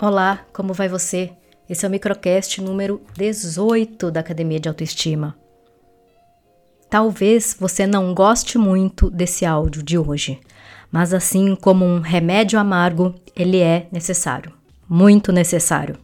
[0.00, 1.32] Olá, como vai você?
[1.68, 5.36] Esse é o microcast número 18 da Academia de Autoestima.
[6.88, 10.38] Talvez você não goste muito desse áudio de hoje,
[10.92, 14.52] mas assim como um remédio amargo, ele é necessário,
[14.88, 15.98] muito necessário.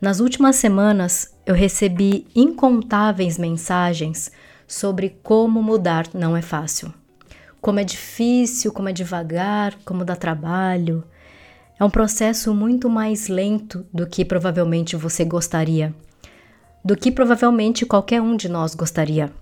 [0.00, 4.32] Nas últimas semanas, eu recebi incontáveis mensagens
[4.66, 6.92] sobre como mudar não é fácil.
[7.60, 11.04] Como é difícil, como é devagar, como dá trabalho,
[11.82, 15.92] é um processo muito mais lento do que provavelmente você gostaria,
[16.84, 19.32] do que provavelmente qualquer um de nós gostaria.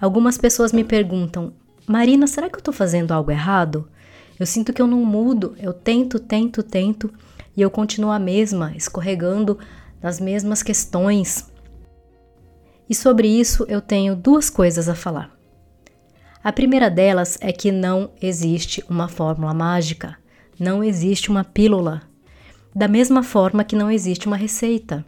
[0.00, 1.52] Algumas pessoas me perguntam:
[1.88, 3.88] Marina, será que eu estou fazendo algo errado?
[4.38, 7.12] Eu sinto que eu não mudo, eu tento, tento, tento
[7.56, 9.58] e eu continuo a mesma, escorregando
[10.00, 11.50] nas mesmas questões.
[12.88, 15.36] E sobre isso eu tenho duas coisas a falar.
[16.44, 20.16] A primeira delas é que não existe uma fórmula mágica.
[20.58, 22.02] Não existe uma pílula.
[22.74, 25.04] Da mesma forma que não existe uma receita.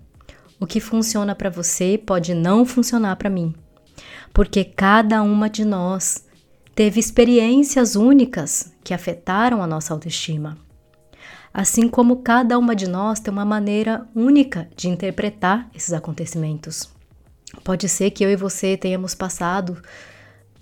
[0.58, 3.54] O que funciona para você pode não funcionar para mim.
[4.32, 6.24] Porque cada uma de nós
[6.74, 10.58] teve experiências únicas que afetaram a nossa autoestima.
[11.52, 16.90] Assim como cada uma de nós tem uma maneira única de interpretar esses acontecimentos.
[17.64, 19.80] Pode ser que eu e você tenhamos passado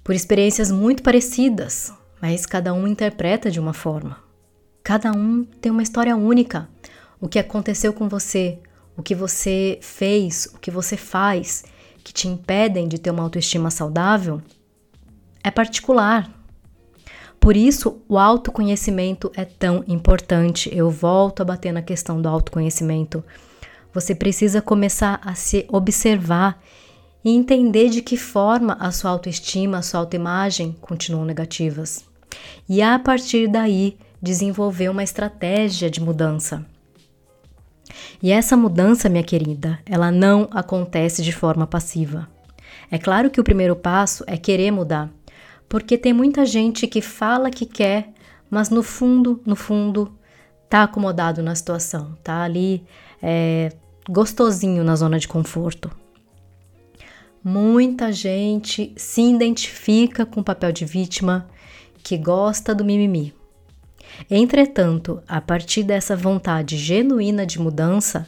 [0.04, 4.23] por experiências muito parecidas, mas cada um interpreta de uma forma.
[4.84, 6.68] Cada um tem uma história única.
[7.18, 8.58] O que aconteceu com você,
[8.94, 11.64] o que você fez, o que você faz,
[12.04, 14.42] que te impedem de ter uma autoestima saudável,
[15.42, 16.30] é particular.
[17.40, 20.70] Por isso, o autoconhecimento é tão importante.
[20.70, 23.24] Eu volto a bater na questão do autoconhecimento.
[23.94, 26.62] Você precisa começar a se observar
[27.24, 32.04] e entender de que forma a sua autoestima, a sua autoimagem continuam negativas.
[32.68, 36.66] E a partir daí, desenvolver uma estratégia de mudança.
[38.22, 42.26] E essa mudança, minha querida, ela não acontece de forma passiva.
[42.90, 45.10] É claro que o primeiro passo é querer mudar,
[45.68, 48.08] porque tem muita gente que fala que quer,
[48.50, 50.12] mas no fundo, no fundo,
[50.68, 52.82] tá acomodado na situação, tá ali
[53.22, 53.70] é,
[54.08, 55.90] gostosinho na zona de conforto.
[57.42, 61.46] Muita gente se identifica com o papel de vítima
[62.02, 63.34] que gosta do mimimi.
[64.30, 68.26] Entretanto, a partir dessa vontade genuína de mudança,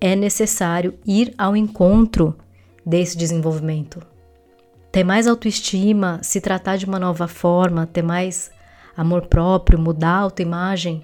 [0.00, 2.36] é necessário ir ao encontro
[2.84, 4.00] desse desenvolvimento.
[4.92, 8.50] Ter mais autoestima, se tratar de uma nova forma, ter mais
[8.96, 11.02] amor próprio, mudar a autoimagem,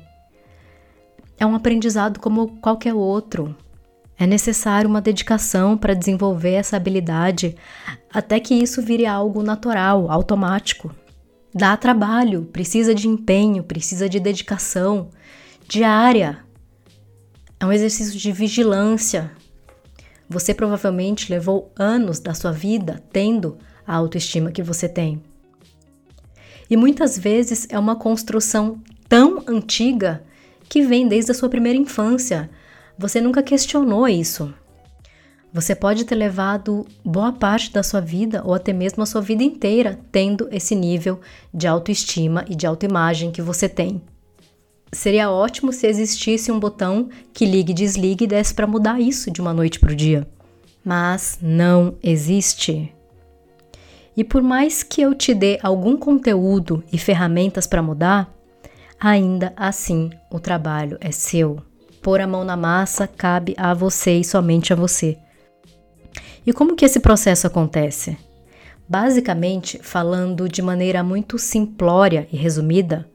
[1.38, 3.54] é um aprendizado como qualquer outro.
[4.16, 7.56] É necessário uma dedicação para desenvolver essa habilidade
[8.12, 10.94] até que isso vire algo natural, automático
[11.54, 15.10] dá trabalho, precisa de empenho, precisa de dedicação
[15.68, 16.38] diária.
[17.60, 19.30] É um exercício de vigilância.
[20.28, 23.56] Você provavelmente levou anos da sua vida tendo
[23.86, 25.22] a autoestima que você tem.
[26.68, 30.24] E muitas vezes é uma construção tão antiga
[30.68, 32.50] que vem desde a sua primeira infância.
[32.98, 34.52] Você nunca questionou isso.
[35.54, 39.44] Você pode ter levado boa parte da sua vida ou até mesmo a sua vida
[39.44, 41.20] inteira tendo esse nível
[41.54, 44.02] de autoestima e de autoimagem que você tem.
[44.90, 49.30] Seria ótimo se existisse um botão que ligue e desligue e desse para mudar isso
[49.30, 50.26] de uma noite para o dia.
[50.84, 52.92] Mas não existe.
[54.16, 58.28] E por mais que eu te dê algum conteúdo e ferramentas para mudar,
[58.98, 61.62] ainda assim o trabalho é seu.
[62.02, 65.16] Pôr a mão na massa cabe a você e somente a você.
[66.46, 68.16] E como que esse processo acontece?
[68.88, 73.08] Basicamente, falando de maneira muito simplória e resumida,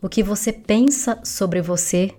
[0.00, 2.12] o que você pensa sobre você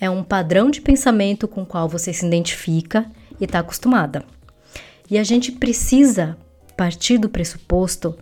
[0.00, 4.24] é um padrão de pensamento com o qual você se identifica e está acostumada.
[5.10, 6.38] E a gente precisa
[6.76, 8.16] partir do pressuposto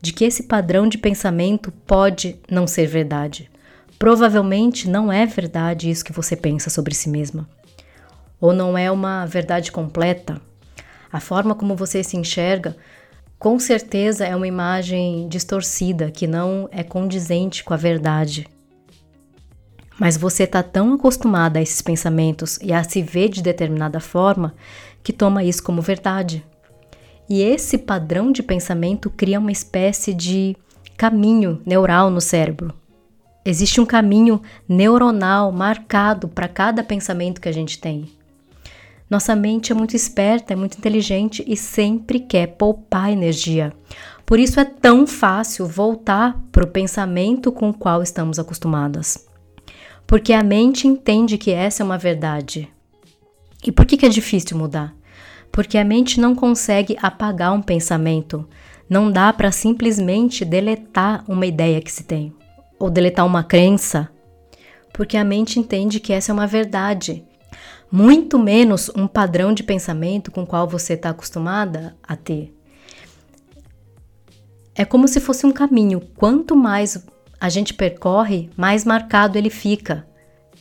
[0.00, 3.50] de que esse padrão de pensamento pode não ser verdade.
[3.98, 7.48] Provavelmente não é verdade isso que você pensa sobre si mesma.
[8.40, 10.40] Ou não é uma verdade completa,
[11.14, 12.76] a forma como você se enxerga,
[13.38, 18.48] com certeza é uma imagem distorcida que não é condizente com a verdade.
[19.96, 24.56] Mas você está tão acostumada a esses pensamentos e a se ver de determinada forma
[25.04, 26.44] que toma isso como verdade.
[27.30, 30.56] E esse padrão de pensamento cria uma espécie de
[30.96, 32.74] caminho neural no cérebro.
[33.44, 38.10] Existe um caminho neuronal marcado para cada pensamento que a gente tem.
[39.14, 43.72] Nossa mente é muito esperta, é muito inteligente e sempre quer poupar energia.
[44.26, 49.24] Por isso é tão fácil voltar para o pensamento com o qual estamos acostumadas.
[50.04, 52.68] Porque a mente entende que essa é uma verdade.
[53.64, 54.92] E por que, que é difícil mudar?
[55.52, 58.44] Porque a mente não consegue apagar um pensamento.
[58.90, 62.34] Não dá para simplesmente deletar uma ideia que se tem,
[62.80, 64.10] ou deletar uma crença,
[64.92, 67.24] porque a mente entende que essa é uma verdade,
[67.94, 72.52] muito menos um padrão de pensamento com o qual você está acostumada a ter.
[74.74, 76.00] É como se fosse um caminho.
[76.16, 77.06] Quanto mais
[77.40, 80.04] a gente percorre, mais marcado ele fica.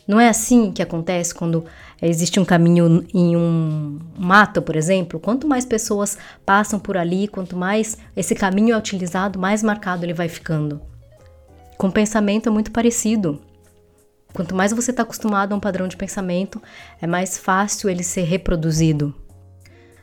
[0.08, 1.66] Não é assim que acontece quando
[2.00, 5.20] existe um caminho em um mato, por exemplo?
[5.20, 10.14] Quanto mais pessoas passam por ali, quanto mais esse caminho é utilizado, mais marcado ele
[10.14, 10.80] vai ficando.
[11.80, 13.42] Com pensamento é muito parecido.
[14.34, 16.62] Quanto mais você está acostumado a um padrão de pensamento,
[17.02, 19.14] é mais fácil ele ser reproduzido.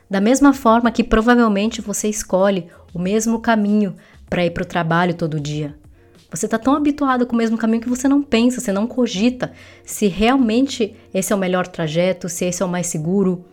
[0.09, 3.95] Da mesma forma que provavelmente você escolhe o mesmo caminho
[4.29, 5.75] para ir para o trabalho todo dia.
[6.29, 9.51] Você está tão habituado com o mesmo caminho que você não pensa, você não cogita
[9.83, 13.43] se realmente esse é o melhor trajeto, se esse é o mais seguro.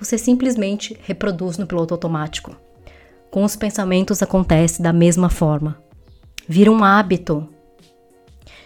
[0.00, 2.56] Você simplesmente reproduz no piloto automático.
[3.30, 5.80] Com os pensamentos acontece da mesma forma.
[6.48, 7.48] Vira um hábito.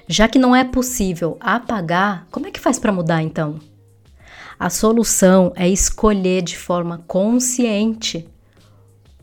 [0.07, 3.59] Já que não é possível apagar, como é que faz para mudar então?
[4.59, 8.29] A solução é escolher de forma consciente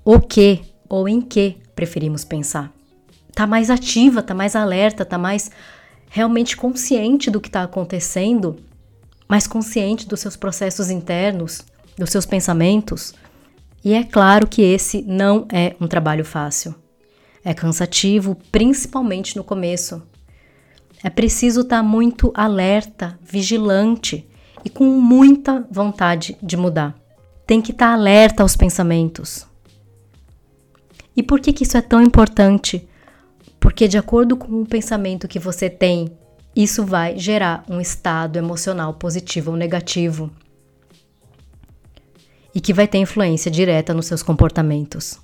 [0.03, 2.71] o que ou em que preferimos pensar.
[3.33, 5.51] Tá mais ativa, tá mais alerta, tá mais
[6.09, 8.57] realmente consciente do que está acontecendo,
[9.27, 11.61] mais consciente dos seus processos internos,
[11.97, 13.13] dos seus pensamentos.
[13.83, 16.75] E é claro que esse não é um trabalho fácil.
[17.43, 20.03] É cansativo, principalmente no começo.
[21.03, 24.27] É preciso estar tá muito alerta, vigilante
[24.63, 26.95] e com muita vontade de mudar.
[27.47, 29.47] Tem que estar tá alerta aos pensamentos.
[31.15, 32.87] E por que, que isso é tão importante?
[33.59, 36.09] Porque, de acordo com o pensamento que você tem,
[36.55, 40.31] isso vai gerar um estado emocional positivo ou negativo.
[42.53, 45.19] E que vai ter influência direta nos seus comportamentos.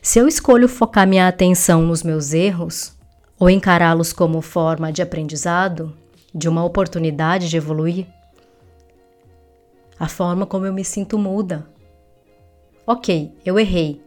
[0.00, 2.96] Se eu escolho focar minha atenção nos meus erros,
[3.42, 5.92] ou encará-los como forma de aprendizado,
[6.32, 8.06] de uma oportunidade de evoluir,
[9.98, 11.66] a forma como eu me sinto muda.
[12.86, 14.00] Ok, eu errei.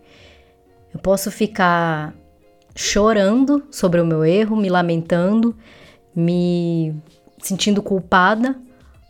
[0.94, 2.16] Eu posso ficar
[2.74, 5.54] chorando sobre o meu erro, me lamentando,
[6.16, 6.96] me
[7.38, 8.58] sentindo culpada,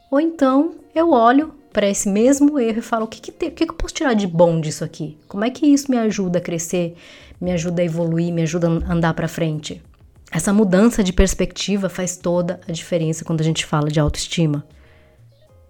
[0.10, 3.52] ou então eu olho para esse mesmo erro e falo: o que, que, te, o
[3.52, 5.20] que, que eu posso tirar de bom disso aqui?
[5.28, 6.96] Como é que isso me ajuda a crescer,
[7.40, 9.84] me ajuda a evoluir, me ajuda a andar para frente?
[10.32, 14.66] Essa mudança de perspectiva faz toda a diferença quando a gente fala de autoestima.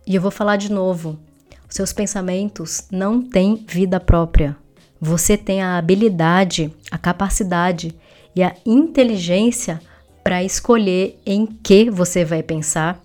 [0.07, 1.19] E eu vou falar de novo:
[1.69, 4.55] seus pensamentos não têm vida própria.
[4.99, 7.93] Você tem a habilidade, a capacidade
[8.35, 9.79] e a inteligência
[10.23, 12.99] para escolher em que você vai pensar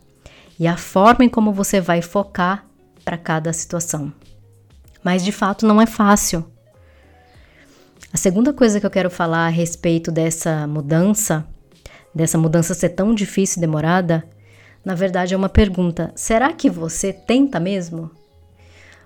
[0.58, 2.64] e a forma em como você vai focar
[3.04, 4.12] para cada situação.
[5.02, 6.44] Mas de fato não é fácil.
[8.12, 11.46] A segunda coisa que eu quero falar a respeito dessa mudança,
[12.12, 14.24] dessa mudança ser tão difícil e demorada,
[14.84, 18.10] na verdade é uma pergunta: será que você tenta mesmo?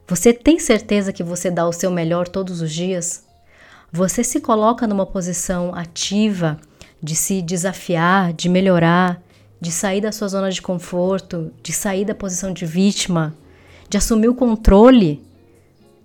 [0.07, 3.25] Você tem certeza que você dá o seu melhor todos os dias?
[3.93, 6.59] Você se coloca numa posição ativa
[7.03, 9.21] de se desafiar, de melhorar,
[9.61, 13.35] de sair da sua zona de conforto, de sair da posição de vítima,
[13.89, 15.23] de assumir o controle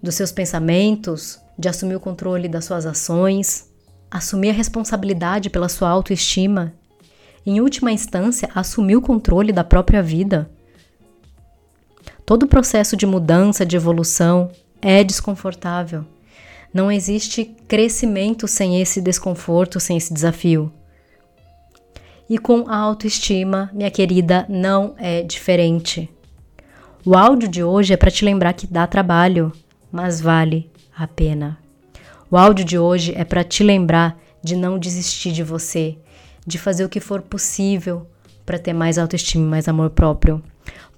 [0.03, 3.70] dos seus pensamentos, de assumir o controle das suas ações,
[4.10, 6.74] assumir a responsabilidade pela sua autoestima,
[7.46, 10.50] em última instância, assumir o controle da própria vida.
[12.25, 14.50] Todo o processo de mudança, de evolução
[14.82, 16.06] é desconfortável.
[16.74, 20.72] Não existe crescimento sem esse desconforto, sem esse desafio.
[22.30, 26.10] E com a autoestima, minha querida, não é diferente.
[27.06, 29.51] O áudio de hoje é para te lembrar que dá trabalho,
[29.92, 31.58] mas vale a pena.
[32.29, 35.98] O áudio de hoje é para te lembrar de não desistir de você,
[36.46, 38.08] de fazer o que for possível
[38.46, 40.44] para ter mais autoestima e mais amor próprio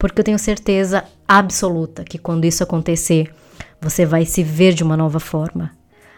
[0.01, 3.31] porque eu tenho certeza absoluta que quando isso acontecer,
[3.79, 5.70] você vai se ver de uma nova forma,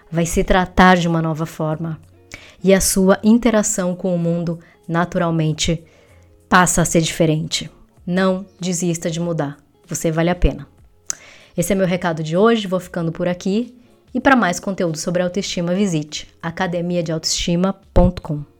[0.09, 1.99] vai se tratar de uma nova forma
[2.63, 5.83] e a sua interação com o mundo naturalmente
[6.47, 7.69] passa a ser diferente.
[8.07, 10.72] Não desista de mudar, você vale a pena.
[11.55, 13.75] Esse é meu recado de hoje, vou ficando por aqui.
[14.13, 18.52] E para mais conteúdo sobre autoestima, visite academiadeautoestima.com.